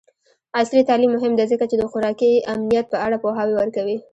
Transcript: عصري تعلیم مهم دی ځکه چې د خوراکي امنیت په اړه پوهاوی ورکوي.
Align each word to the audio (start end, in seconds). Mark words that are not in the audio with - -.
عصري 0.57 0.81
تعلیم 0.89 1.11
مهم 1.17 1.31
دی 1.37 1.45
ځکه 1.51 1.65
چې 1.69 1.75
د 1.77 1.83
خوراکي 1.91 2.31
امنیت 2.53 2.85
په 2.89 2.97
اړه 3.05 3.17
پوهاوی 3.23 3.55
ورکوي. 3.57 3.97